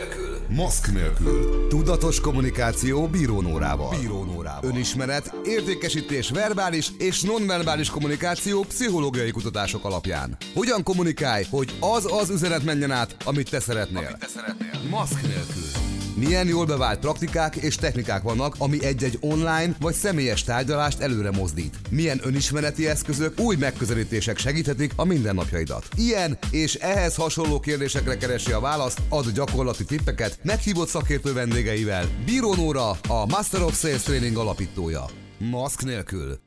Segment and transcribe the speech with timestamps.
[0.00, 0.38] nélkül.
[0.48, 1.66] Maszk nélkül.
[1.68, 3.98] Tudatos kommunikáció bírónórával.
[4.00, 4.70] Bírónórával.
[4.70, 10.36] Önismeret, értékesítés verbális és nonverbális kommunikáció pszichológiai kutatások alapján.
[10.54, 13.98] Hogyan kommunikálj, hogy az az üzenet menjen át, amit te szeretnél.
[14.06, 14.88] Amit te szeretnél.
[14.90, 15.89] Maszk nélkül.
[16.20, 21.76] Milyen jól bevált praktikák és technikák vannak, ami egy-egy online vagy személyes tárgyalást előre mozdít.
[21.90, 25.88] Milyen önismereti eszközök, új megközelítések segíthetik a mindennapjaidat.
[25.96, 32.08] Ilyen és ehhez hasonló kérdésekre keresi a választ, ad gyakorlati tippeket meghívott szakértő vendégeivel.
[32.24, 35.04] Bíró Nóra, a Master of Sales Training alapítója.
[35.38, 36.38] Maszk nélkül.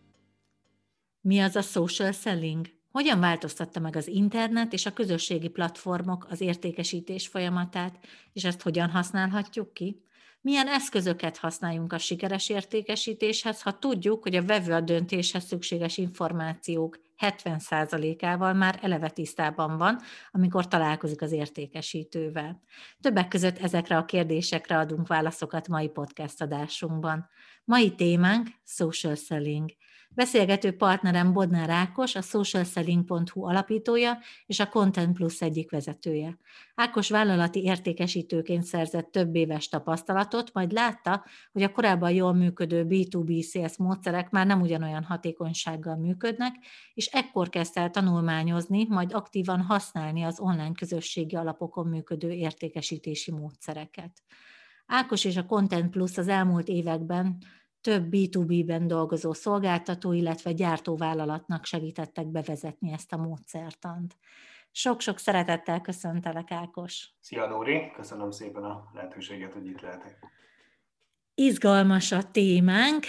[1.21, 2.67] Mi az a social selling?
[2.93, 7.99] Hogyan változtatta meg az internet és a közösségi platformok az értékesítés folyamatát,
[8.33, 10.03] és ezt hogyan használhatjuk ki?
[10.41, 16.99] Milyen eszközöket használjunk a sikeres értékesítéshez, ha tudjuk, hogy a vevő a döntéshez szükséges információk
[17.17, 19.99] 70%-ával már eleve tisztában van,
[20.31, 22.61] amikor találkozik az értékesítővel.
[23.01, 27.29] Többek között ezekre a kérdésekre adunk válaszokat mai podcast adásunkban.
[27.63, 29.69] Mai témánk social selling–
[30.15, 36.37] Beszélgető partnerem Bodnár Ákos, a socialselling.hu alapítója és a Content Plus egyik vezetője.
[36.75, 43.49] Ákos vállalati értékesítőként szerzett több éves tapasztalatot, majd látta, hogy a korábban jól működő B2B
[43.49, 46.55] sales módszerek már nem ugyanolyan hatékonysággal működnek,
[46.93, 54.11] és ekkor kezdte el tanulmányozni, majd aktívan használni az online közösségi alapokon működő értékesítési módszereket.
[54.85, 57.37] Ákos és a Content Plus az elmúlt években
[57.83, 64.17] több B2B-ben dolgozó szolgáltató, illetve gyártóvállalatnak segítettek bevezetni ezt a módszertant.
[64.71, 67.09] Sok-sok szeretettel köszöntelek, Ákos!
[67.19, 67.91] Szia, Nóri!
[67.95, 70.17] Köszönöm szépen a lehetőséget, hogy itt lehetek.
[71.35, 73.05] Izgalmas a témánk,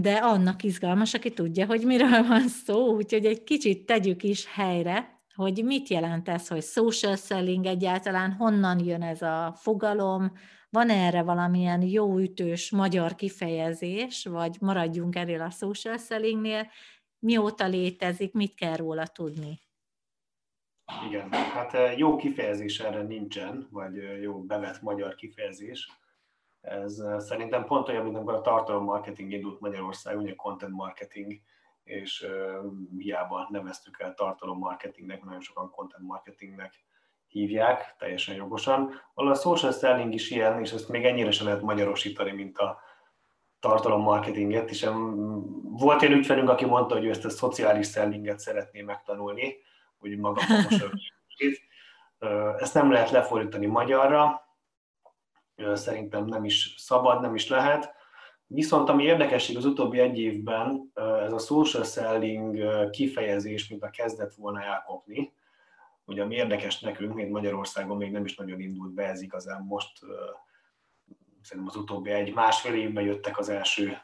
[0.00, 5.22] de annak izgalmas, aki tudja, hogy miről van szó, úgyhogy egy kicsit tegyük is helyre,
[5.34, 10.32] hogy mit jelent ez, hogy social selling egyáltalán, honnan jön ez a fogalom,
[10.72, 16.66] van erre valamilyen jó ütős magyar kifejezés, vagy maradjunk erről a social sellingnél,
[17.18, 19.60] mióta létezik, mit kell róla tudni?
[21.06, 25.90] Igen, hát eh, jó kifejezés erre nincsen, vagy eh, jó bevett magyar kifejezés.
[26.60, 31.40] Ez eh, szerintem pont olyan, mint amikor a tartalommarketing indult Magyarországon, ugye content marketing,
[31.84, 32.26] és
[32.98, 36.72] hiába neveztük el tartalommarketingnek, nagyon sokan content marketingnek
[37.32, 39.00] hívják, teljesen jogosan.
[39.14, 42.80] Valahol a social selling is ilyen, és ezt még ennyire sem lehet magyarosítani, mint a
[43.60, 44.88] tartalommarketinget, és
[45.62, 49.56] volt egy ügyfelünk, aki mondta, hogy ő ezt a szociális sellinget szeretné megtanulni,
[49.98, 50.40] hogy maga
[52.58, 54.46] Ezt nem lehet lefordítani magyarra,
[55.74, 57.94] szerintem nem is szabad, nem is lehet.
[58.46, 60.92] Viszont ami érdekesség az utóbbi egy évben,
[61.24, 65.32] ez a social selling kifejezés, mint a kezdett volna elkopni,
[66.04, 69.98] Ugye ami érdekes nekünk, mint Magyarországon még nem is nagyon indult be, ez igazán most
[71.42, 73.98] szerintem az utóbbi egy másfél évben jöttek az első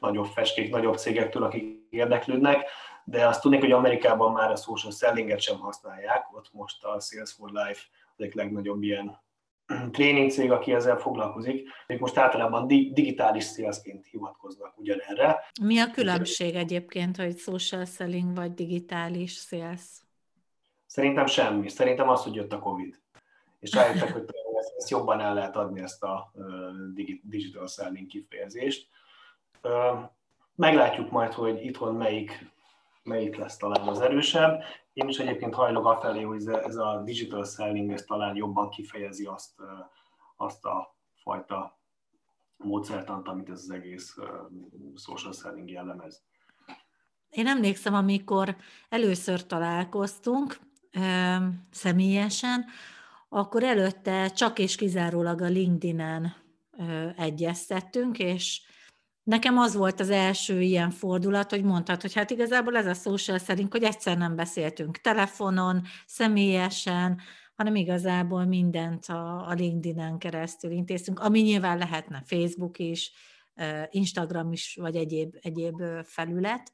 [0.00, 2.66] nagyobb festék, nagyobb cégektől, akik érdeklődnek,
[3.04, 7.32] de azt tudnék, hogy Amerikában már a social sellinget sem használják, ott most a Sales
[7.32, 7.80] for Life
[8.16, 9.20] az egyik legnagyobb ilyen
[9.92, 15.44] tréning cég, aki ezzel foglalkozik, ők most általában digitális salesként hivatkoznak ugyanerre.
[15.62, 19.82] Mi a különbség egyébként, hogy social selling vagy digitális sales?
[20.90, 21.68] Szerintem semmi.
[21.68, 23.00] Szerintem az, hogy jött a Covid.
[23.58, 24.24] És rájöttek, hogy
[24.76, 26.32] ezt jobban el lehet adni ezt a
[27.22, 28.88] digital selling kifejezést.
[30.54, 32.50] Meglátjuk majd, hogy itthon melyik,
[33.02, 34.62] melyik lesz talán az erősebb.
[34.92, 39.54] Én is egyébként hajlok afelé, hogy ez a digital selling ez talán jobban kifejezi azt,
[40.36, 41.78] azt a fajta
[42.56, 44.16] módszertant, amit ez az egész
[44.96, 46.22] social selling jellemez.
[47.30, 48.56] Én emlékszem, amikor
[48.88, 50.68] először találkoztunk,
[51.70, 52.64] személyesen,
[53.28, 56.34] akkor előtte csak és kizárólag a LinkedIn-en
[57.16, 58.60] egyeztettünk, és
[59.22, 63.38] nekem az volt az első ilyen fordulat, hogy mondtad, hogy hát igazából ez a social
[63.38, 67.20] szerint, hogy egyszer nem beszéltünk telefonon, személyesen,
[67.56, 73.12] hanem igazából mindent a, a LinkedIn-en keresztül intéztünk, ami nyilván lehetne Facebook is,
[73.90, 76.72] Instagram is, vagy egyéb, egyéb felület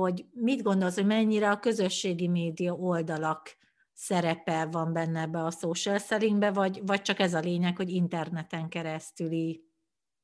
[0.00, 3.56] hogy mit gondolsz, hogy mennyire a közösségi média oldalak
[3.92, 8.68] szerepe van benne ebbe a social sellingbe, vagy, vagy csak ez a lényeg, hogy interneten
[8.68, 9.64] keresztüli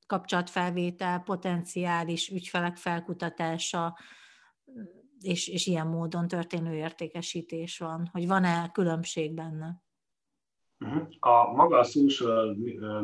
[0.07, 3.99] kapcsolatfelvétel, potenciális ügyfelek felkutatása,
[5.21, 9.83] és, és ilyen módon történő értékesítés van, hogy van-e különbség benne?
[10.79, 10.99] Mhm.
[11.19, 12.57] A maga a social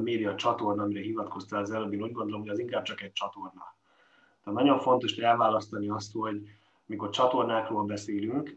[0.03, 3.76] média csatorna, amire hivatkoztál az előbb, én úgy gondolom, hogy az inkább csak egy csatorna.
[4.47, 6.49] Tehát nagyon fontos elválasztani azt, hogy
[6.85, 8.57] mikor csatornákról beszélünk,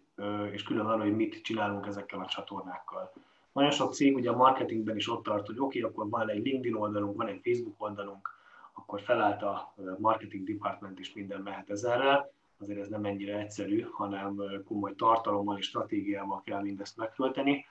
[0.51, 3.11] és külön arra, hogy mit csinálunk ezekkel a csatornákkal.
[3.51, 6.43] Nagyon sok cég ugye a marketingben is ott tart, hogy oké, okay, akkor van egy
[6.43, 8.29] LinkedIn oldalunk, van egy Facebook oldalunk,
[8.73, 14.41] akkor felállt a marketing department is minden mehet ezerrel, azért ez nem ennyire egyszerű, hanem
[14.67, 17.65] komoly tartalommal és stratégiával kell mindezt megtölteni.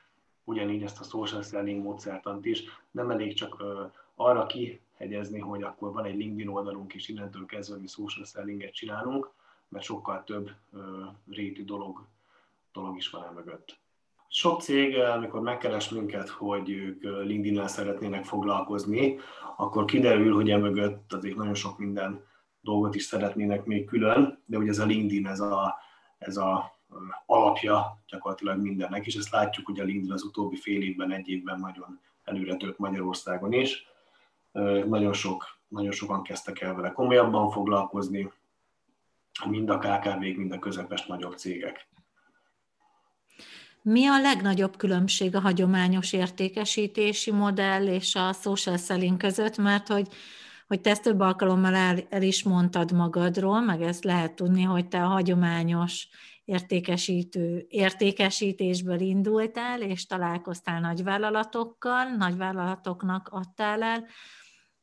[0.44, 3.62] Ugyanígy ezt a social selling módszertant is nem elég csak
[4.18, 9.30] arra kihegyezni, hogy akkor van egy LinkedIn oldalunk, és innentől kezdve mi social sellinget csinálunk,
[9.68, 10.50] mert sokkal több
[11.30, 12.06] rétű dolog,
[12.72, 13.78] dolog is van el mögött.
[14.28, 19.18] Sok cég, amikor megkeres minket, hogy ők LinkedIn-nel szeretnének foglalkozni,
[19.56, 22.24] akkor kiderül, hogy emögött azért nagyon sok minden
[22.60, 25.74] dolgot is szeretnének még külön, de ugye ez a LinkedIn, ez a,
[26.18, 26.78] ez a
[27.26, 31.60] alapja gyakorlatilag mindennek, és ezt látjuk, hogy a LinkedIn az utóbbi fél évben, egy évben
[31.60, 33.86] nagyon előre tört Magyarországon is.
[34.86, 38.32] Nagyon, sok, nagyon sokan kezdtek el vele komolyabban foglalkozni,
[39.48, 41.88] mind a KKV-k, mind a közepes nagyobb cégek.
[43.82, 50.08] Mi a legnagyobb különbség a hagyományos értékesítési modell és a social selling között, mert hogy
[50.68, 54.88] hogy te ezt több alkalommal el, el is mondtad magadról, meg ezt lehet tudni, hogy
[54.88, 56.08] te a hagyományos
[56.48, 64.04] értékesítő, értékesítésből indultál, és találkoztál nagyvállalatokkal, nagyvállalatoknak adtál el,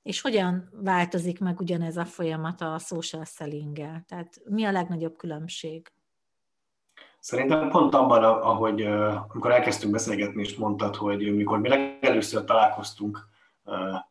[0.01, 4.03] és hogyan változik meg ugyanez a folyamat a social selling -el?
[4.07, 5.91] Tehát mi a legnagyobb különbség?
[7.19, 8.81] Szerintem pont abban, ahogy
[9.27, 13.27] amikor elkezdtünk beszélgetni, és mondtad, hogy mikor mi legelőször találkoztunk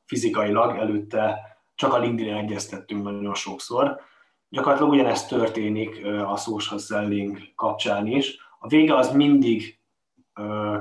[0.04, 1.38] fizikailag, előtte
[1.74, 4.00] csak a LinkedIn-en egyeztettünk nagyon sokszor.
[4.48, 8.36] Gyakorlatilag ugyanezt történik a social selling kapcsán is.
[8.58, 9.78] A vége az mindig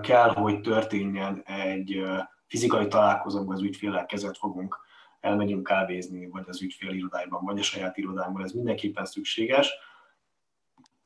[0.02, 2.04] kell, hogy történjen egy
[2.48, 4.80] fizikai találkozóban az ügyféllel kezet fogunk,
[5.20, 9.74] elmegyünk kávézni, vagy az ügyfél irodájában, vagy a saját irodánkban, ez mindenképpen szükséges.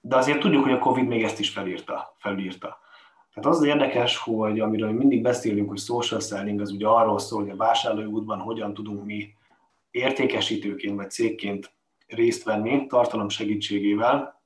[0.02, 2.80] De azért tudjuk, hogy a Covid még ezt is felírta, felírta.
[3.34, 7.42] Tehát az, az érdekes, hogy amiről mindig beszélünk, hogy social selling, az ugye arról szól,
[7.42, 9.34] hogy a vásárlói útban hogyan tudunk mi
[9.92, 11.72] értékesítőként vagy cégként
[12.08, 14.42] részt venni tartalom segítségével,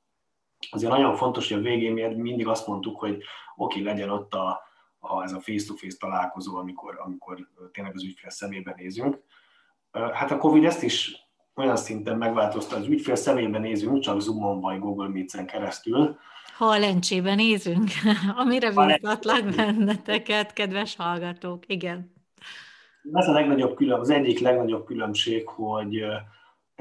[0.69, 3.24] azért nagyon fontos, hogy a végén mi mindig azt mondtuk, hogy
[3.56, 4.62] oké, legyen ott a,
[5.00, 9.18] a, ez a face-to-face találkozó, amikor, amikor tényleg az ügyfél szemébe nézünk.
[9.92, 11.16] Hát a Covid ezt is
[11.56, 16.18] olyan szinten megváltozta, az ügyfél szemébe nézünk, csak Zoomon vagy Google Meets-en keresztül.
[16.58, 17.90] Ha a lencsébe nézünk,
[18.42, 22.13] amire bíztatlak benneteket, kedves hallgatók, igen.
[23.13, 26.04] Ez a legnagyobb külön, az egyik legnagyobb különbség, hogy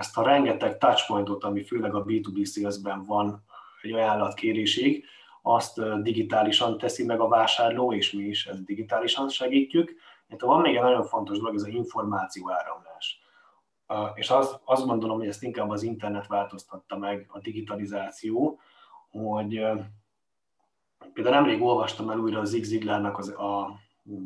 [0.00, 3.44] ezt a rengeteg touchpointot, ami főleg a B2B salesben van
[3.82, 5.04] egy ajánlatkérésig,
[5.42, 9.94] azt digitálisan teszi meg a vásárló, és mi is ezt digitálisan segítjük.
[10.28, 13.20] Itt van még egy nagyon fontos dolog, ez az információ áramlás.
[14.14, 18.60] És az, azt gondolom, hogy ezt inkább az internet változtatta meg, a digitalizáció,
[19.10, 19.48] hogy
[21.12, 23.78] például nemrég olvastam el újra az Zig Ziglarnak az, a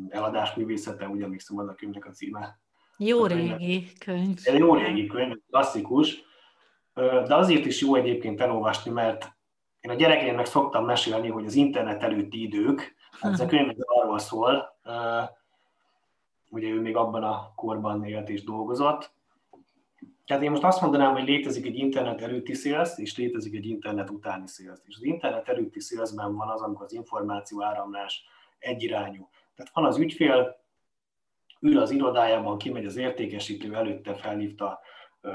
[0.09, 2.59] eladás művészete, úgy a könyvnek a címe.
[2.97, 4.37] Jó régi könyv.
[4.53, 6.23] Jó régi könyv, klasszikus,
[6.93, 9.33] de azért is jó egyébként elolvasni, mert
[9.79, 14.19] én a gyerekeimnek szoktam mesélni, hogy az internet előtti idők, hát ez a könyv arról
[14.19, 14.79] szól,
[16.49, 19.13] ugye ő még abban a korban élt és dolgozott.
[20.25, 24.09] Tehát én most azt mondanám, hogy létezik egy internet előtti sales, és létezik egy internet
[24.09, 24.79] utáni sales.
[24.83, 28.23] És az internet előtti salesben van az, amikor az információ áramlás
[28.59, 29.29] egyirányú.
[29.55, 30.63] Tehát van az ügyfél,
[31.59, 34.79] ül az irodájában, kimegy az értékesítő, előtte felhívta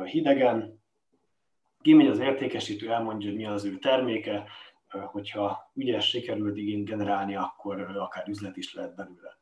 [0.04, 0.82] hidegen,
[1.80, 4.44] kimegy az értékesítő, elmondja, hogy mi az ő terméke,
[4.88, 9.38] hogyha ügyes sikerült igényt generálni, akkor akár üzlet is lehet belőle.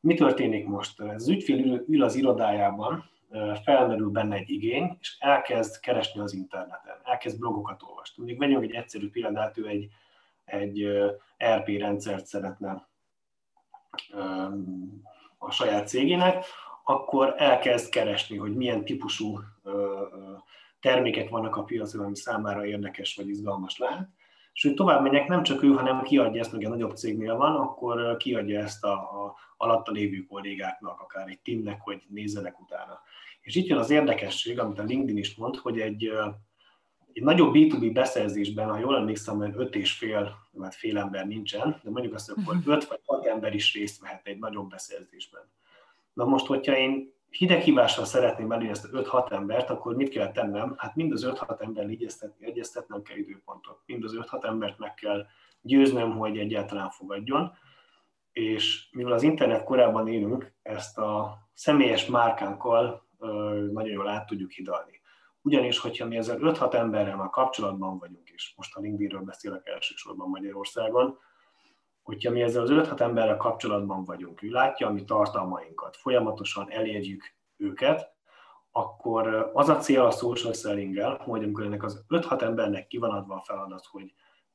[0.00, 1.00] Mi történik most?
[1.00, 3.10] Az ügyfél ül, az irodájában,
[3.62, 8.24] felmerül benne egy igény, és elkezd keresni az interneten, elkezd blogokat olvasni.
[8.24, 9.88] Még vegyünk egy egyszerű példát, ő egy,
[10.44, 10.86] egy
[11.56, 12.88] RP rendszert szeretne
[15.46, 16.44] a saját cégének,
[16.84, 19.38] akkor elkezd keresni, hogy milyen típusú
[20.80, 24.08] termékek vannak a piacon, ami számára érdekes vagy izgalmas lehet.
[24.52, 27.56] És hogy tovább megyek, nem csak ő, hanem kiadja ezt, meg egy nagyobb cégnél van,
[27.56, 33.00] akkor kiadja ezt a, a alatta lévő kollégáknak, akár egy teamnek, hogy nézzenek utána.
[33.40, 36.10] És itt jön az érdekesség, amit a LinkedIn is mond, hogy egy,
[37.14, 41.80] egy nagyobb B2B beszerzésben, ha jól emlékszem, hogy öt és fél, mert fél ember nincsen,
[41.82, 42.70] de mondjuk azt, hogy akkor mhm.
[42.70, 45.42] öt vagy hat ember is részt vehet egy nagyobb beszerzésben.
[46.12, 50.74] Na most, hogyha én hideghívással szeretném elérni ezt 5-6 embert, akkor mit kell tennem?
[50.76, 53.80] Hát mind az 5-6 ember egyeztetni, egyeztetnem kell időpontot.
[53.86, 55.26] Mind az 5-6 embert meg kell
[55.60, 57.52] győznöm, hogy egyáltalán fogadjon.
[58.32, 63.08] És mivel az internet korában élünk, ezt a személyes márkánkkal
[63.72, 65.02] nagyon jól át tudjuk hidalni.
[65.44, 70.28] Ugyanis, hogyha mi ezzel 5-6 emberrel már kapcsolatban vagyunk, és most a LinkedInről beszélek elsősorban
[70.28, 71.18] Magyarországon,
[72.02, 77.34] hogyha mi ezzel az 5-6 emberrel kapcsolatban vagyunk, ő látja a mi tartalmainkat, folyamatosan elérjük
[77.56, 78.12] őket,
[78.70, 83.10] akkor az a cél a social selling hogy amikor ennek az 5-6 embernek ki van
[83.10, 84.14] adva a feladat, hogy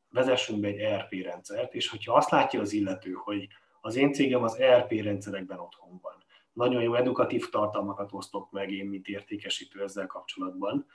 [0.10, 3.48] vezessünk be egy ERP rendszert, és hogyha azt látja az illető, hogy
[3.82, 6.19] az én cégem az ERP rendszerekben otthon van,
[6.54, 10.86] nagyon jó edukatív tartalmakat osztok meg én, mint értékesítő ezzel kapcsolatban,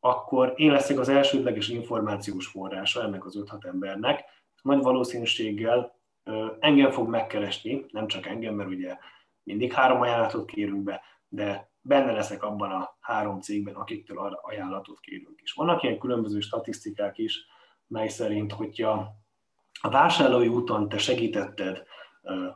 [0.00, 4.24] akkor én leszek az elsődleges információs forrása ennek az 5-6 embernek.
[4.62, 5.96] Nagy valószínűséggel
[6.58, 8.96] engem fog megkeresni, nem csak engem, mert ugye
[9.42, 15.40] mindig három ajánlatot kérünk be, de benne leszek abban a három cégben, akiktől ajánlatot kérünk
[15.42, 15.52] is.
[15.52, 17.46] Vannak ilyen különböző statisztikák is,
[17.86, 19.16] mely szerint, hogyha
[19.80, 21.82] a vásárlói úton te segítetted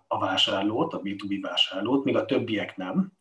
[0.06, 3.12] a vásárlót, a B2B vásárlót, míg a többiek nem,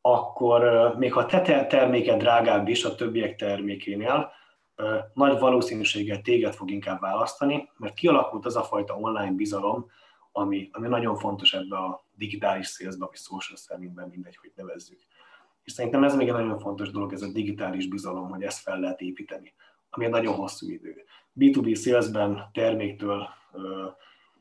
[0.00, 4.32] akkor még ha te terméked drágább is a többiek termékénél,
[5.14, 9.90] nagy valószínűséggel téged fog inkább választani, mert kialakult az a fajta online bizalom,
[10.32, 14.98] ami, ami nagyon fontos ebbe a digitális szélzbe, vagy social sellingben, mindegy, hogy nevezzük.
[15.62, 18.80] És szerintem ez még egy nagyon fontos dolog, ez a digitális bizalom, hogy ezt fel
[18.80, 19.54] lehet építeni,
[19.90, 21.04] ami egy nagyon hosszú idő.
[21.40, 23.28] B2B salesben terméktől,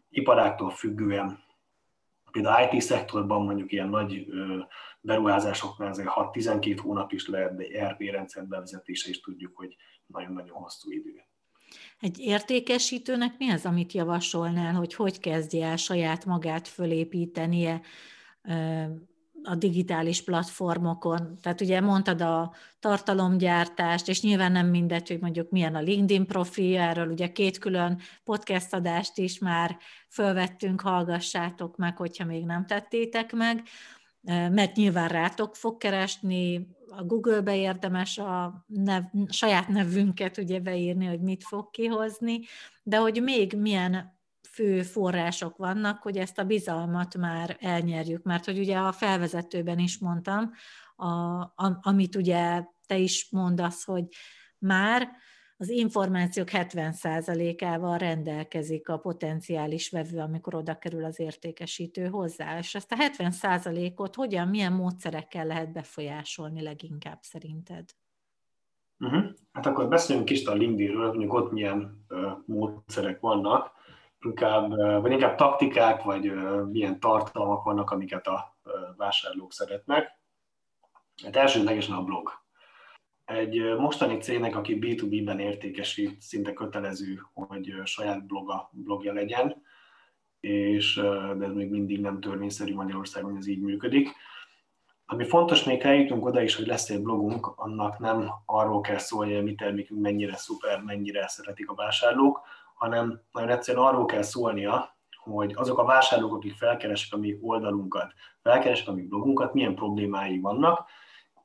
[0.09, 1.43] iparáktól függően,
[2.35, 4.25] például IT szektorban mondjuk ilyen nagy
[5.01, 9.75] beruházásoknál azért 6-12 hónap is lehet, de egy ERP rendszer bevezetése is tudjuk, hogy
[10.05, 11.23] nagyon-nagyon hosszú idő.
[11.99, 17.81] Egy értékesítőnek mi az, amit javasolnál, hogy hogy kezdje el saját magát fölépítenie
[19.45, 21.37] a digitális platformokon.
[21.41, 26.79] Tehát ugye mondtad a tartalomgyártást, és nyilván nem mindegy, hogy mondjuk milyen a LinkedIn profil,
[26.79, 29.77] erről ugye két külön podcast adást is már
[30.09, 33.63] fölvettünk, hallgassátok meg, hogyha még nem tettétek meg,
[34.51, 41.21] mert nyilván rátok fog keresni, a Google-be érdemes a nev, saját nevünket ugye beírni, hogy
[41.21, 42.39] mit fog kihozni,
[42.83, 44.14] de hogy még milyen
[44.55, 49.97] fő források vannak, hogy ezt a bizalmat már elnyerjük, mert hogy ugye a felvezetőben is
[49.97, 50.51] mondtam,
[50.95, 51.05] a,
[51.41, 54.05] a, amit ugye te is mondasz, hogy
[54.57, 55.09] már
[55.57, 62.57] az információk 70%-ával rendelkezik a potenciális vevő, amikor oda kerül az értékesítő hozzá.
[62.57, 67.85] És ezt a 70%-ot hogyan, milyen módszerekkel lehet befolyásolni leginkább szerinted?
[68.99, 69.25] Uh-huh.
[69.51, 73.74] Hát akkor beszéljünk kis a LinkedInről, hogy ott milyen uh, módszerek vannak
[74.25, 74.69] inkább,
[75.01, 76.33] vagy inkább taktikák, vagy
[76.71, 78.57] milyen tartalmak vannak, amiket a
[78.97, 80.19] vásárlók szeretnek.
[81.23, 82.31] Hát elsődlegesen a blog.
[83.25, 89.63] Egy mostani cégnek, aki B2B-ben értékesít, szinte kötelező, hogy saját bloga, blogja legyen,
[90.39, 90.95] és
[91.37, 94.09] de ez még mindig nem törvényszerű Magyarországon, ez így működik.
[95.05, 99.33] Ami fontos, még eljutunk oda is, hogy lesz egy blogunk, annak nem arról kell szólni,
[99.33, 102.41] hogy mi termékünk mennyire szuper, mennyire szeretik a vásárlók,
[102.75, 108.13] hanem nagyon egyszerűen arról kell szólnia, hogy azok a vásárlók, akik felkeresek a mi oldalunkat,
[108.41, 110.89] felkeresek a mi blogunkat, milyen problémái vannak,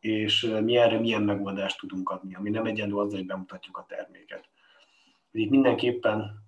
[0.01, 4.49] és mi erre milyen megoldást tudunk adni, ami nem egyenlő azzal, hogy bemutatjuk a terméket.
[5.33, 6.45] Itt mindenképpen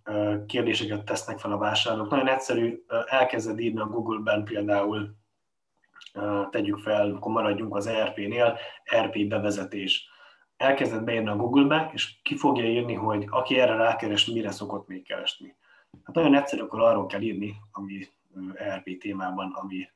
[0.46, 2.10] kérdéseket tesznek fel a vásárlók.
[2.10, 5.14] Nagyon egyszerű, elkezded írni a Google-ben például,
[6.50, 10.08] tegyük fel, akkor maradjunk az ERP-nél, ERP bevezetés
[10.62, 15.04] elkezdett beírni a Google-be, és ki fogja írni, hogy aki erre rákeres, mire szokott még
[15.04, 15.56] keresni.
[16.04, 18.08] Hát nagyon egyszerű, akkor arról kell írni, ami
[18.54, 19.88] ERP témában, ami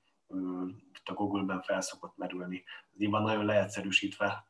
[1.04, 2.64] a Google-ben fel szokott merülni.
[2.98, 4.46] Ez van nagyon leegyszerűsítve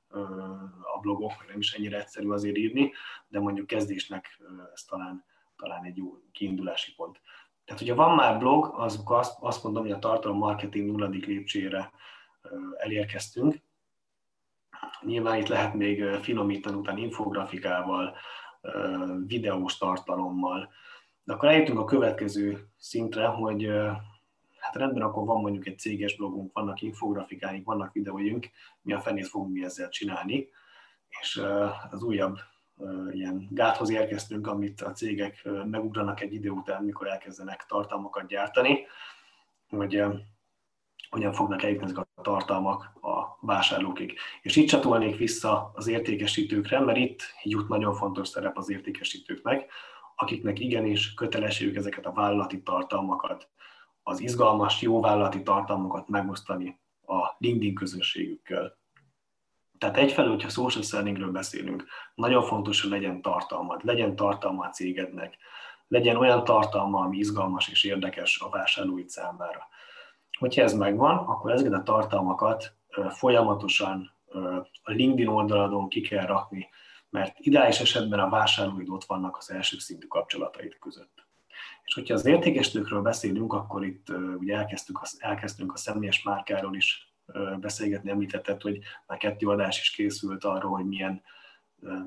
[0.94, 2.92] a blogok, nem is ennyire egyszerű azért írni,
[3.28, 4.40] de mondjuk kezdésnek
[4.74, 5.24] ez talán,
[5.56, 7.20] talán egy jó kiindulási pont.
[7.64, 11.90] Tehát, hogyha van már blog, az azt, azt mondom, hogy a tartalom marketing nulladik lépcsőjére
[12.76, 13.64] elérkeztünk,
[15.02, 18.16] Nyilván itt lehet még finomítani utána infografikával,
[19.26, 20.72] videós tartalommal,
[21.24, 23.70] de akkor eljutunk a következő szintre, hogy
[24.58, 28.46] hát rendben, akkor van mondjuk egy céges blogunk, vannak infografikáink, vannak videóink,
[28.82, 30.48] mi a fenét fogunk mi ezzel csinálni,
[31.20, 31.42] és
[31.90, 32.38] az újabb
[33.10, 38.86] ilyen gáthoz érkeztünk, amit a cégek megugranak egy idő után, mikor elkezdenek tartalmakat gyártani,
[39.68, 40.02] hogy
[41.10, 44.18] hogyan fognak eljutni ezek a tartalmak a vásárlókig.
[44.42, 49.70] És itt csatolnék vissza az értékesítőkre, mert itt jut nagyon fontos szerep az értékesítőknek,
[50.16, 53.48] akiknek igenis kötelességük ezeket a vállalati tartalmakat,
[54.02, 58.78] az izgalmas, jó vállalati tartalmakat megosztani a LinkedIn közönségükkel.
[59.78, 61.84] Tehát egyfelől, hogyha social sellingről beszélünk,
[62.14, 65.36] nagyon fontos, hogy legyen tartalmad, legyen tartalma a cégednek,
[65.88, 69.68] legyen olyan tartalma, ami izgalmas és érdekes a vásárlóid számára.
[70.38, 72.74] Hogyha ez megvan, akkor ezeket a tartalmakat
[73.08, 74.12] folyamatosan
[74.82, 76.68] a LinkedIn oldaladon ki kell rakni,
[77.10, 81.26] mert ideális esetben a vásárlóid ott vannak az első szintű kapcsolataid között.
[81.84, 84.06] És hogyha az értékesítőkről beszélünk, akkor itt
[84.38, 87.14] ugye elkezdtük, elkezdtünk a személyes márkáról is
[87.60, 91.22] beszélgetni, említetted, hogy már kettő adás is készült arról, hogy milyen,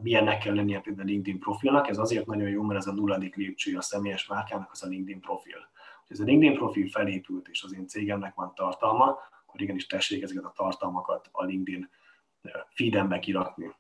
[0.01, 1.89] milyennek kell lennie például a LinkedIn profilnak.
[1.89, 5.19] Ez azért nagyon jó, mert ez a nulladik lépcső a személyes márkának, az a LinkedIn
[5.19, 5.69] profil.
[6.09, 10.43] Ez a LinkedIn profil felépült, és az én cégemnek van tartalma, akkor igenis tessék ezeket
[10.43, 11.89] a tartalmakat a LinkedIn
[12.69, 13.71] feedembe kirakni.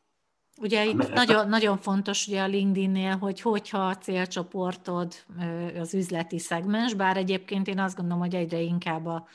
[0.61, 5.13] Ugye itt nagyon, nagyon fontos ugye a LinkedIn-nél, hogy hogyha a célcsoportod
[5.79, 9.27] az üzleti szegmens, bár egyébként én azt gondolom, hogy egyre inkább a,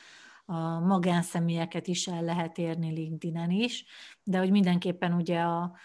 [0.45, 3.85] a magánszemélyeket is el lehet érni LinkedIn-en is,
[4.23, 5.75] de hogy mindenképpen ugye a,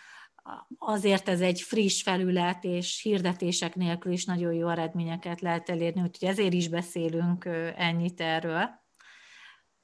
[0.79, 6.29] azért ez egy friss felület, és hirdetések nélkül is nagyon jó eredményeket lehet elérni, úgyhogy
[6.29, 7.45] ezért is beszélünk
[7.77, 8.79] ennyit erről.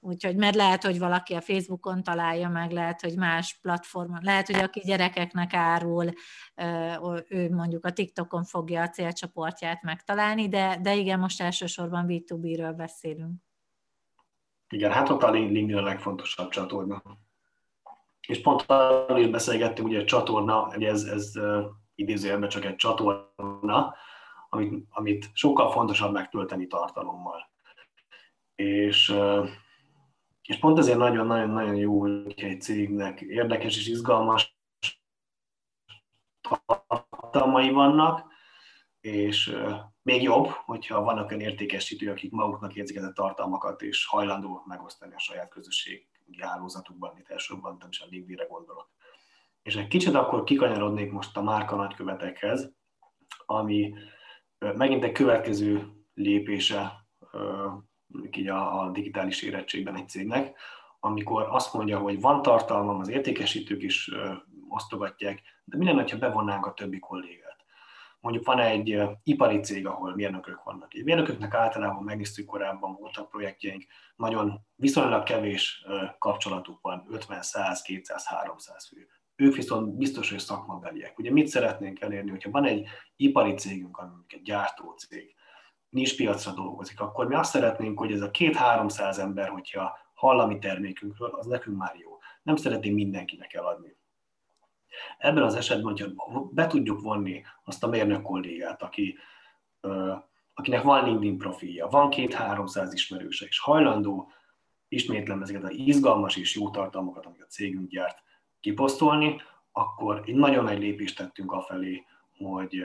[0.01, 4.63] Úgyhogy, mert lehet, hogy valaki a Facebookon találja meg, lehet, hogy más platformon, lehet, hogy
[4.63, 6.13] aki gyerekeknek árul,
[7.29, 13.43] ő mondjuk a TikTokon fogja a célcsoportját megtalálni, de, de igen, most elsősorban B2B-ről beszélünk.
[14.69, 17.03] Igen, hát ott a LinkedIn a legfontosabb csatorna.
[18.26, 21.33] És pont arról is beszélgettünk, ugye a csatorna, ugye ez, ez
[21.95, 23.95] idézőjelben csak egy csatorna,
[24.49, 27.50] amit, amit sokkal fontosabb megtölteni tartalommal.
[28.54, 29.16] És
[30.47, 34.59] és pont ezért nagyon-nagyon-nagyon jó, hogy egy cégnek érdekes és izgalmas
[36.40, 38.33] tartalmai vannak,
[39.00, 39.56] és
[40.02, 45.18] még jobb, hogyha vannak olyan értékesítők, akik maguknak érzik a tartalmakat, és hajlandó megosztani a
[45.18, 45.49] saját
[46.26, 48.90] közösségi hálózatukban, itt elsősorban nem a LinkedIn-re gondolok.
[49.62, 52.73] És egy kicsit akkor kikanyarodnék most a márka nagykövetekhez,
[53.47, 53.95] ami
[54.59, 57.04] megint egy következő lépése
[58.30, 60.59] így a, a digitális érettségben egy cégnek,
[61.00, 64.11] amikor azt mondja, hogy van tartalmam, az értékesítők is
[64.68, 67.46] osztogatják, de mi lenne, ha bevonnánk a többi kollégát?
[68.21, 70.95] Mondjuk van egy ipari cég, ahol mérnökök vannak.
[70.95, 73.85] Egy mérnököknek általában megnéztük korábban, voltak projektjeink,
[74.17, 75.85] nagyon viszonylag kevés
[76.19, 79.09] kapcsolatuk van, 50, 100, 200, 300 fő.
[79.37, 81.19] Ők viszont biztos, hogy szakmabeliek.
[81.19, 85.35] Ugye mit szeretnénk elérni, hogyha van egy ipari cégünk, ami egy gyártó cég,
[86.17, 90.59] piacra dolgozik, akkor mi azt szeretnénk, hogy ez a két-háromszáz ember, hogyha hall a mi
[90.59, 92.19] termékünkről, az nekünk már jó.
[92.43, 93.97] Nem szeretnénk mindenkinek eladni.
[95.19, 96.09] Ebben az esetben, hogyha
[96.51, 99.19] be tudjuk vonni azt a mérnök kollégát, aki,
[100.55, 104.33] akinek van LinkedIn profilja, van két-háromszáz ismerőse, és hajlandó
[104.89, 108.19] ismétlem ezeket az izgalmas és jó tartalmakat, amit a cégünk gyárt,
[108.61, 109.41] kiposztolni,
[109.73, 112.05] akkor egy nagyon nagy lépést tettünk afelé,
[112.37, 112.85] hogy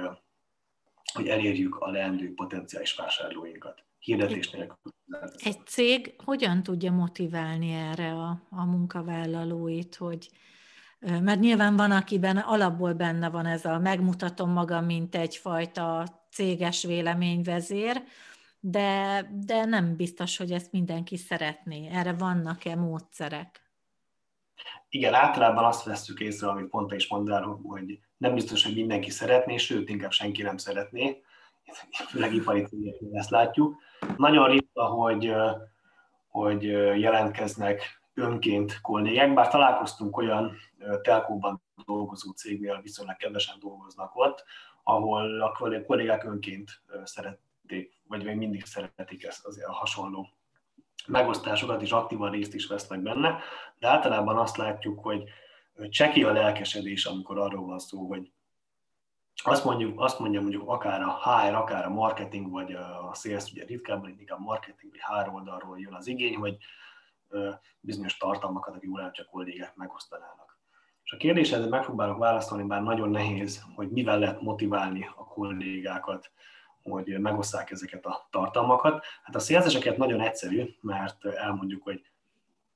[1.14, 3.84] hogy elérjük a leendő potenciális vásárlóinkat.
[4.00, 4.94] Hirdetés nélkül.
[5.38, 10.30] Egy cég hogyan tudja motiválni erre a, a munkavállalóit, hogy
[11.02, 18.04] mert nyilván van, akiben alapból benne van ez a megmutatom magam, mint egyfajta céges véleményvezér,
[18.60, 21.90] de, de nem biztos, hogy ezt mindenki szeretné.
[21.92, 23.70] Erre vannak-e módszerek?
[24.90, 29.58] Igen, általában azt veszük észre, amit pont is mondtál, hogy nem biztos, hogy mindenki szeretné,
[29.58, 31.22] sőt, inkább senki nem szeretné,
[32.10, 33.76] főleg ipari cégeknél ezt látjuk.
[34.18, 35.34] Nagyon ritka, hogy,
[36.28, 36.64] hogy
[37.00, 40.58] jelentkeznek önként kollégák, bár találkoztunk olyan
[41.02, 44.44] telkóban dolgozó cégnél, viszonylag kevesen dolgoznak ott,
[44.84, 45.52] ahol a
[45.86, 50.30] kollégák önként szerették, vagy még mindig szeretik ezt azért a hasonló
[51.08, 53.40] megosztásokat, és aktívan részt is vesznek benne,
[53.80, 55.24] de általában azt látjuk, hogy
[55.90, 58.32] cseki a lelkesedés, amikor arról van szó, hogy
[59.44, 63.66] azt, mondjuk, azt mondja mondjuk akár a HR, akár a marketing, vagy a sales, ugye
[63.66, 66.58] ritkábban inkább marketing, vagy HR oldalról jön az igény, hogy
[67.80, 70.60] bizonyos tartalmakat, akik urán csak kollégák megosztanának.
[71.04, 76.32] És a kérdésedre megpróbálok válaszolni, bár nagyon nehéz, hogy mivel lehet motiválni a kollégákat,
[76.84, 79.06] hogy megosszák ezeket a tartalmakat.
[79.24, 82.02] Hát a szélzeseket nagyon egyszerű, mert elmondjuk, hogy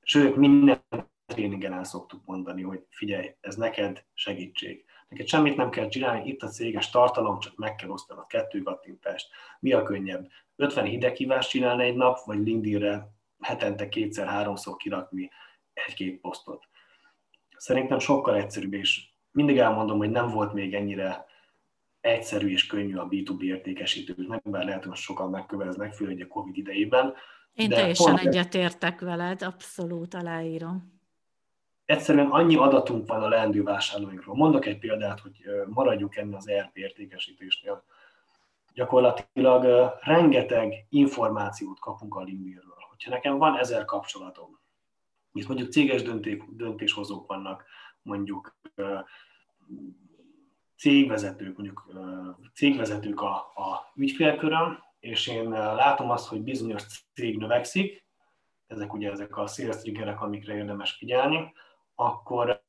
[0.02, 0.84] sőt, minden
[1.26, 4.86] tréningen el szoktuk mondani, hogy figyelj, ez neked segítség.
[5.10, 9.30] Neked semmit nem kell csinálni, itt a céges tartalom, csak meg kell a kettő kattintást.
[9.60, 10.28] Mi a könnyebb?
[10.56, 15.32] 50 hideghívást csinálni egy nap, vagy LinkedInre hetente kétszer-háromszor kirakni
[15.74, 16.64] egy-két posztot.
[17.58, 21.26] Szerintem sokkal egyszerűbb, és mindig elmondom, hogy nem volt még ennyire
[22.02, 27.14] egyszerű és könnyű a B2B értékesítőknek, bár lehet, hogy sokan megköveznek, főleg a Covid idejében.
[27.54, 30.94] Én de teljesen egyetértek veled, abszolút aláírom
[31.86, 34.36] egyszerűen annyi adatunk van a leendő vásárlóinkról.
[34.36, 37.84] Mondok egy példát, hogy maradjunk ennél az ERP értékesítésnél.
[38.74, 42.75] Gyakorlatilag rengeteg információt kapunk a LinkedInről.
[43.06, 44.60] Hogyha nekem van ezer kapcsolatom,
[45.32, 46.02] itt mondjuk céges
[46.50, 47.66] döntéshozók vannak,
[48.02, 48.58] mondjuk
[50.78, 51.94] cégvezetők, mondjuk
[52.54, 58.06] cégvezetők a, a ügyfélköröm, és én látom azt, hogy bizonyos cég növekszik,
[58.68, 61.54] ezek ugye ezek a sales triggerek, amikre érdemes figyelni,
[61.96, 62.64] akkor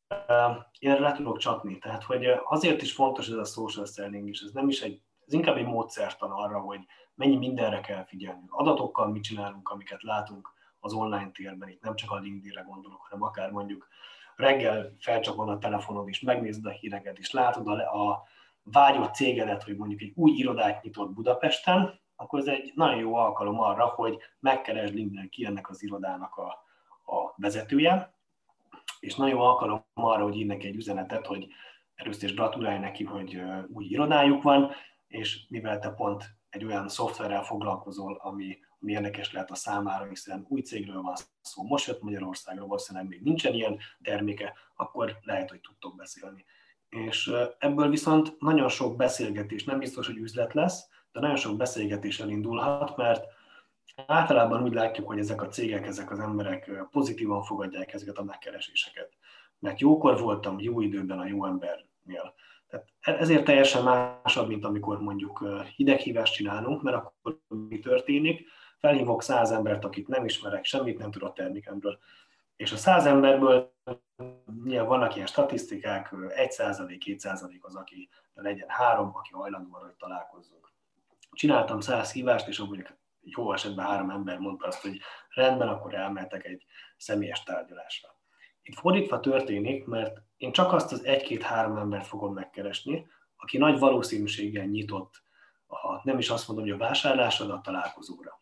[0.78, 1.78] én erre le tudok csapni.
[1.78, 5.32] Tehát, hogy azért is fontos ez a social selling is, ez nem is egy, ez
[5.32, 6.80] inkább egy módszertan arra, hogy
[7.16, 8.44] mennyi mindenre kell figyelni.
[8.48, 13.22] Adatokkal mit csinálunk, amiket látunk az online térben, itt nem csak a LinkedIn-re gondolok, hanem
[13.22, 13.88] akár mondjuk
[14.36, 18.22] reggel felcsapod a telefonod és megnézed a híreket, és látod a, a
[18.62, 23.60] vágyott cégedet, hogy mondjuk egy új irodát nyitott Budapesten, akkor ez egy nagyon jó alkalom
[23.60, 26.46] arra, hogy megkeresd LinkedIn ki ennek az irodának a,
[27.12, 28.14] a vezetője,
[29.00, 31.46] és nagyon jó alkalom arra, hogy írnek egy üzenetet, hogy
[31.94, 34.70] először is gratulálj neki, hogy új irodájuk van,
[35.08, 40.46] és mivel te pont egy olyan szoftverrel foglalkozol, ami, ami érdekes lehet a számára, hiszen
[40.48, 45.60] új cégről van szó, most jött Magyarországra, valószínűleg még nincsen ilyen terméke, akkor lehet, hogy
[45.60, 46.44] tudtok beszélni.
[46.88, 52.20] És ebből viszont nagyon sok beszélgetés, nem biztos, hogy üzlet lesz, de nagyon sok beszélgetés
[52.20, 53.24] elindulhat, mert
[54.06, 59.12] általában úgy látjuk, hogy ezek a cégek, ezek az emberek pozitívan fogadják ezeket a megkereséseket.
[59.58, 62.34] Mert jókor voltam, jó időben a jó embernél.
[62.68, 65.44] Tehát e-, ezért teljesen másabb, mint amikor mondjuk
[65.76, 68.46] hideghívást csinálunk, mert akkor mi történik?
[68.78, 71.98] Felhívok száz embert, akit nem ismerek, semmit nem tudok termékemről.
[72.56, 73.74] És a száz emberből
[74.64, 79.84] nyilván vannak ilyen statisztikák, 1 százalék, 2 százalék az, aki legyen három, aki hajlandó arra,
[79.84, 80.72] hogy találkozzunk.
[81.30, 82.86] Csináltam száz hívást, és egy
[83.20, 86.64] jó esetben három ember mondta azt, hogy rendben, akkor elmehetek egy
[86.96, 88.08] személyes tárgyalásra.
[88.62, 94.64] Itt fordítva történik, mert én csak azt az egy-két-három embert fogom megkeresni, aki nagy valószínűséggel
[94.64, 95.22] nyitott,
[95.66, 98.40] a, nem is azt mondom, hogy a vásárlásra, de a találkozóra.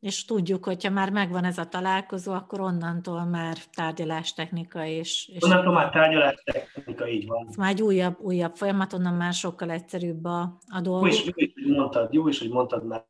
[0.00, 5.28] És tudjuk, hogyha már megvan ez a találkozó, akkor onnantól már tárgyalástechnika és...
[5.28, 7.46] és onnantól már tárgyalástechnika, így van.
[7.48, 11.08] Ez már egy újabb, újabb folyamat, onnan már sokkal egyszerűbb a, a dolgok.
[11.08, 13.06] Jó is, jó is, hogy mondtad, jó is, hogy mondtad, mert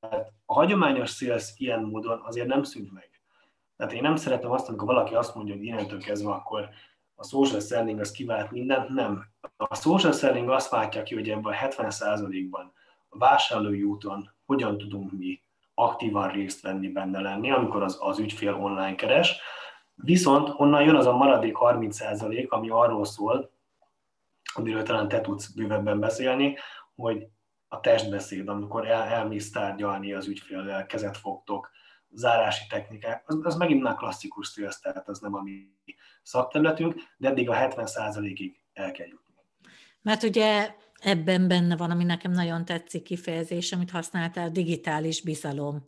[0.47, 3.11] a hagyományos sales ilyen módon azért nem szűnt meg.
[3.77, 6.68] Tehát én nem szeretem azt, amikor valaki azt mondja, hogy innentől kezdve akkor
[7.20, 9.24] a social selling az kivált mindent, nem.
[9.57, 12.72] A social selling azt váltja ki, hogy ebben a 70%-ban
[13.09, 15.42] a vásárlói úton hogyan tudunk mi
[15.74, 19.40] aktívan részt venni, benne lenni, amikor az, az ügyfél online keres.
[19.94, 23.50] Viszont onnan jön az a maradék 30%, ami arról szól,
[24.54, 26.57] amiről talán te tudsz bővebben beszélni,
[26.94, 27.26] hogy
[27.68, 31.70] a testbeszéd, amikor el, elmész tárgyalni az ügyféllel, kezet fogtok,
[32.11, 35.68] zárási technikák, az, az megint már klasszikus sales, tehát az nem a mi
[36.29, 39.35] szakterületünk, de eddig a 70%-ig el kell jutni.
[40.03, 45.83] Mert ugye ebben benne van, ami nekem nagyon tetszik kifejezés, amit használtál, digitális bizalom.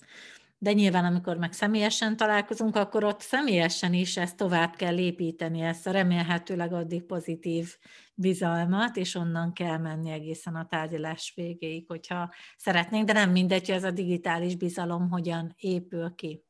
[0.59, 5.87] De nyilván, amikor meg személyesen találkozunk, akkor ott személyesen is ezt tovább kell építeni, ezt
[5.87, 7.77] a remélhetőleg addig pozitív
[8.15, 13.75] bizalmat, és onnan kell menni egészen a tárgyalás végéig, hogyha szeretnénk, de nem mindegy, hogy
[13.75, 16.45] ez a digitális bizalom hogyan épül ki.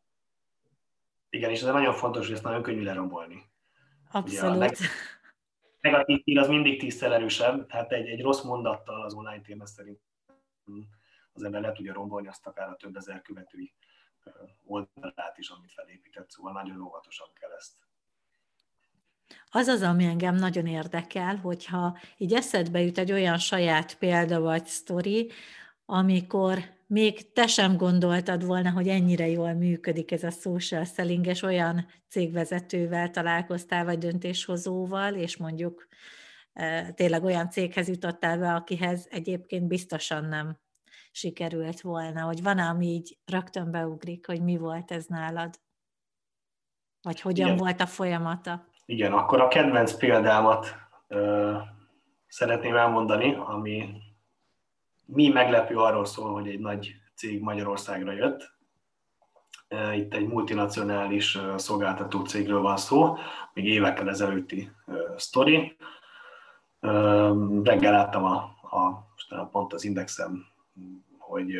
[1.31, 3.50] Igen, és ez nagyon fontos, hogy ezt nagyon könnyű lerombolni.
[4.11, 4.57] Abszolút.
[4.57, 4.77] Ugye
[5.81, 10.01] negatív hír az mindig tízszer erősebb, tehát egy, egy rossz mondattal az online téma szerint
[11.33, 13.75] az ember le tudja rombolni azt akár a több ezer követői
[14.65, 17.73] oldalát is, amit felépített, szóval nagyon óvatosan kell ezt.
[19.51, 24.67] Az az, ami engem nagyon érdekel, hogyha így eszedbe jut egy olyan saját példa vagy
[24.67, 25.31] sztori,
[25.85, 26.59] amikor
[26.91, 31.87] még te sem gondoltad volna, hogy ennyire jól működik ez a social selling, és olyan
[32.09, 35.87] cégvezetővel találkoztál, vagy döntéshozóval, és mondjuk
[36.53, 40.59] e, tényleg olyan céghez jutottál be, akihez egyébként biztosan nem
[41.11, 45.61] sikerült volna, hogy van, ami így rögtön beugrik, hogy mi volt ez nálad?
[47.03, 47.59] Vagy hogyan Igen.
[47.59, 48.67] volt a folyamata?
[48.85, 50.77] Igen, akkor a kedvenc példámat
[51.09, 51.57] ö,
[52.27, 54.03] szeretném elmondani, ami
[55.13, 58.59] mi meglepő arról szól, hogy egy nagy cég Magyarországra jött.
[59.95, 63.17] Itt egy multinacionális szolgáltató cégről van szó,
[63.53, 64.71] még évekkel ezelőtti
[65.17, 65.77] sztori.
[67.63, 68.35] Reggel láttam a,
[69.29, 70.47] a, pont az Indexem,
[71.19, 71.55] hogy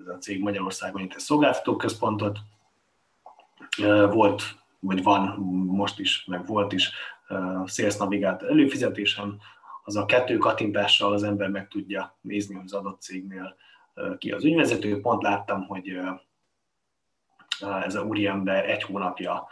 [0.00, 2.38] ez a cég Magyarországon itt egy szolgáltató központot
[4.10, 4.42] volt,
[4.80, 6.90] vagy van most is, meg volt is
[7.66, 9.38] Sales Navigator előfizetésem,
[9.88, 13.56] az a kettő kattintással az ember meg tudja nézni, hogy az adott cégnél
[14.18, 15.00] ki az ügyvezető.
[15.00, 15.98] Pont láttam, hogy
[17.84, 19.48] ez a úriember egy hónapja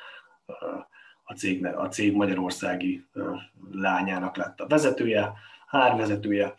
[1.25, 3.07] a cég, a cég magyarországi
[3.71, 5.33] lányának lett a vezetője,
[5.67, 6.55] hárvezetője.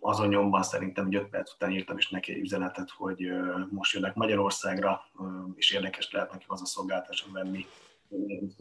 [0.00, 3.30] Azon nyomban szerintem hogy 5 perc után írtam is neki egy üzenetet, hogy
[3.70, 5.04] most jönnek Magyarországra,
[5.54, 7.66] és érdekes lehet neki az a szolgáltáson venni,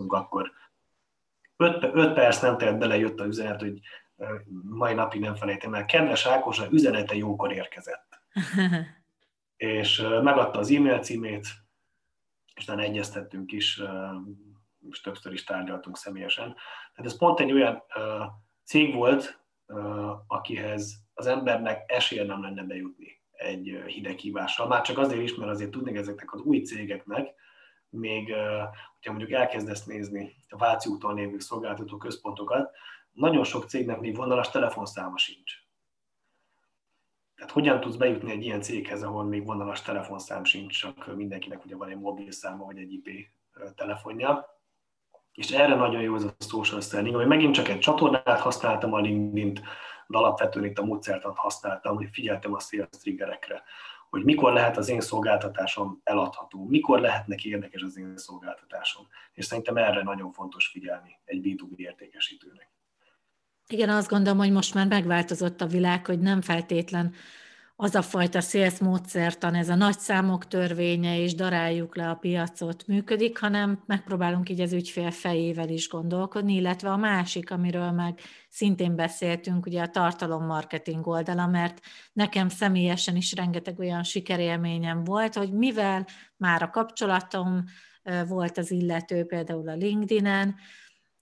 [0.08, 0.52] akkor
[1.58, 3.80] 5 perc nem telt bele, jött a üzenet, hogy
[4.64, 5.86] mai napig nem felejtem el.
[5.86, 8.22] Kedves Ákos, a üzenete jókor érkezett.
[9.64, 11.48] és megadta az e-mail címét,
[12.56, 13.82] és utána egyeztettünk is,
[14.90, 16.56] és többször is tárgyaltunk személyesen.
[16.96, 17.84] Tehát ez pont egy olyan
[18.64, 19.40] cég volt,
[20.28, 24.68] akihez az embernek esélye nem lenne bejutni egy hideghívással.
[24.68, 27.34] Már csak azért is, mert azért tudni ezeknek az új cégeknek,
[27.90, 28.34] még
[28.94, 32.72] hogyha mondjuk elkezdesz nézni a Váci úton lévő szolgáltató központokat,
[33.14, 35.54] nagyon sok cégnek még vonalas telefonszáma sincs.
[37.36, 41.76] Tehát hogyan tudsz bejutni egy ilyen céghez, ahol még vonalas telefonszám sincs, csak mindenkinek ugye
[41.76, 43.10] van egy mobil száma vagy egy IP
[43.76, 44.62] telefonja.
[45.34, 49.00] És erre nagyon jó ez a social selling, hogy megint csak egy csatornát használtam a
[49.00, 49.62] LinkedIn-t,
[50.08, 53.64] de alapvetően itt a módszertant használtam, hogy figyeltem a sales triggerekre,
[54.10, 59.08] hogy mikor lehet az én szolgáltatásom eladható, mikor lehet neki érdekes az én szolgáltatásom.
[59.34, 62.72] És szerintem erre nagyon fontos figyelni egy B2B értékesítőnek.
[63.68, 67.14] Igen, azt gondolom, hogy most már megváltozott a világ, hogy nem feltétlen
[67.76, 72.88] az a fajta sales módszertan, ez a nagy számok törvénye, és daráljuk le a piacot
[72.88, 78.96] működik, hanem megpróbálunk így az ügyfél fejével is gondolkodni, illetve a másik, amiről meg szintén
[78.96, 81.80] beszéltünk, ugye a tartalommarketing oldala, mert
[82.14, 87.64] nekem személyesen is rengeteg olyan sikerélményem volt, hogy mivel már a kapcsolatom
[88.28, 90.56] volt az illető például a LinkedIn-en,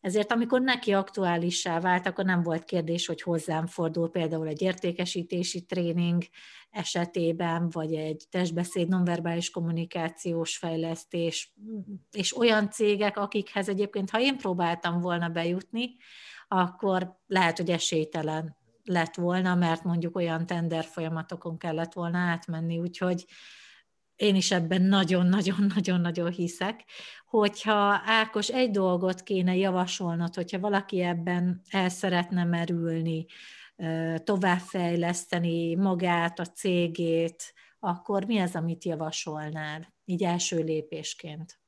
[0.02, 5.66] ezért amikor neki aktuálissá vált, akkor nem volt kérdés, hogy hozzám fordul például egy értékesítési
[5.66, 6.24] tréning
[6.70, 11.54] esetében, vagy egy testbeszéd, nonverbális kommunikációs fejlesztés,
[12.12, 15.96] és olyan cégek, akikhez egyébként, ha én próbáltam volna bejutni,
[16.48, 23.26] akkor lehet, hogy esélytelen lett volna, mert mondjuk olyan tender folyamatokon kellett volna átmenni, úgyhogy
[24.22, 26.84] én is ebben nagyon-nagyon-nagyon-nagyon hiszek,
[27.26, 33.26] hogyha Ákos egy dolgot kéne javasolnod, hogyha valaki ebben el szeretne merülni,
[34.24, 41.60] továbbfejleszteni magát, a cégét, akkor mi az, amit javasolnál, így első lépésként?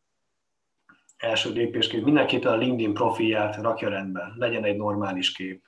[1.17, 5.63] Első lépésként mindenképpen a LinkedIn profilját rakja rendbe, legyen egy normális kép,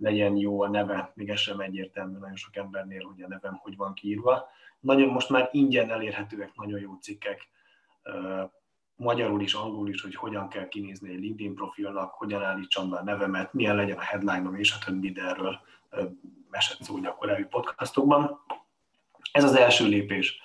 [0.00, 3.76] legyen jó a neve, még ez sem egyértelmű nagyon sok embernél, hogy a nevem hogy
[3.76, 4.48] van kiírva.
[4.80, 7.48] Nagyon most már ingyen elérhetőek nagyon jó cikkek,
[8.96, 13.02] magyarul is, angolul is, hogy hogyan kell kinézni egy LinkedIn profilnak, hogyan állítsam be a
[13.02, 15.60] nevemet, milyen legyen a headline-om és a többi, de erről
[16.50, 18.44] esett szó a korábbi podcastokban.
[19.32, 20.40] Ez az első lépés.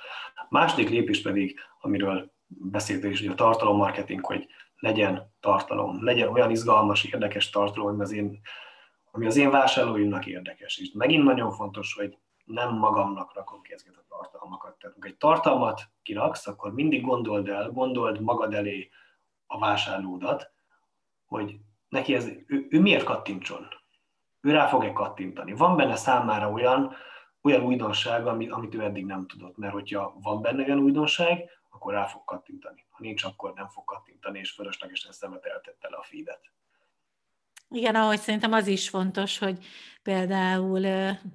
[0.50, 4.48] Második lépés pedig, amiről beszéltél is, hogy a tartalommarketing, hogy
[4.80, 8.42] legyen tartalom, legyen olyan izgalmas, érdekes tartalom, ami az én,
[9.16, 10.78] ami az én vásárlóimnak érdekes.
[10.78, 14.78] És megint nagyon fontos, hogy nem magamnak rakom ki ezeket a tartalmakat.
[14.80, 18.90] Tehát egy tartalmat kiraksz, akkor mindig gondold el, gondold magad elé
[19.48, 20.52] a vásárlódat,
[21.26, 23.68] hogy neki ez, ő, ő miért kattintson?
[24.42, 25.54] Ő rá fog-e kattintani?
[25.54, 26.96] Van benne számára olyan,
[27.42, 31.94] olyan újdonság, amit, amit ő eddig nem tudott, mert hogyha van benne olyan újdonság, akkor
[31.94, 32.86] rá fog kattintani.
[32.90, 36.42] Ha nincs, akkor nem fog kattintani, és fölöslegesen szemet eltette le a feedet.
[37.76, 39.58] Igen, ahogy szerintem az is fontos, hogy
[40.04, 40.80] például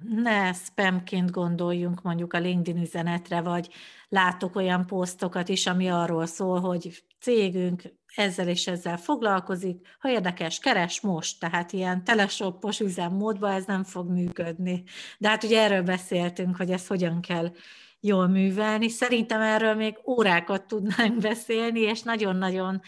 [0.09, 3.69] ne spamként gondoljunk mondjuk a LinkedIn üzenetre, vagy
[4.09, 7.81] látok olyan posztokat is, ami arról szól, hogy cégünk
[8.15, 14.09] ezzel és ezzel foglalkozik, ha érdekes, keres most, tehát ilyen telesoppos üzemmódban ez nem fog
[14.09, 14.83] működni.
[15.17, 17.51] De hát ugye erről beszéltünk, hogy ezt hogyan kell
[17.99, 18.89] jól művelni.
[18.89, 22.81] Szerintem erről még órákat tudnánk beszélni, és nagyon-nagyon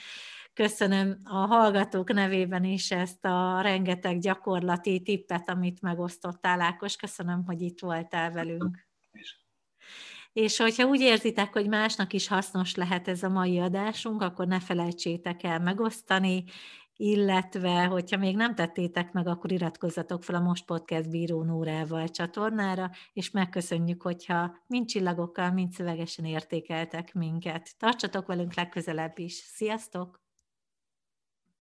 [0.53, 6.95] Köszönöm a hallgatók nevében is ezt a rengeteg gyakorlati tippet, amit megosztottál, Ákos.
[6.95, 8.87] Köszönöm, hogy itt voltál velünk.
[10.33, 14.59] És hogyha úgy érzitek, hogy másnak is hasznos lehet ez a mai adásunk, akkor ne
[14.59, 16.43] felejtsétek el megosztani,
[16.95, 22.91] illetve, hogyha még nem tettétek meg, akkor iratkozzatok fel a Most Podcast Bíró Nórával csatornára,
[23.13, 27.77] és megköszönjük, hogyha mind csillagokkal, mind szövegesen értékeltek minket.
[27.77, 29.33] Tartsatok velünk legközelebb is.
[29.33, 30.22] Sziasztok!